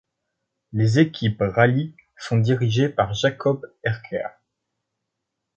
[0.73, 4.29] Les équipes Rally sont dirigées par Jacob Erker.